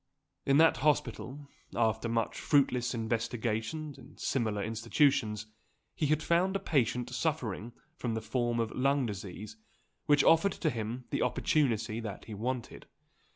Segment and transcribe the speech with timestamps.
[0.47, 5.45] In that hospital, after much fruitless investigation in similar institutions,
[5.95, 9.57] he had found a patient suffering from the form of lung disease,
[10.07, 12.87] which offered to him the opportunity that he wanted.